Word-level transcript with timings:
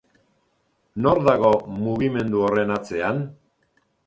Nor 1.05 1.21
dago 1.27 1.51
mugimendu 1.83 2.43
horren 2.47 2.75
atzean? 2.79 3.23